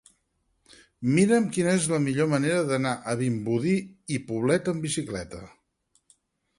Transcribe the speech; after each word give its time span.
Mira'm 1.17 1.45
quina 1.57 1.75
és 1.81 1.85
la 1.91 1.99
millor 2.07 2.31
manera 2.33 2.65
d'anar 2.71 2.95
a 3.13 3.17
Vimbodí 3.23 3.77
i 4.17 4.21
Poblet 4.33 4.75
amb 4.75 4.89
bicicleta. 4.91 5.49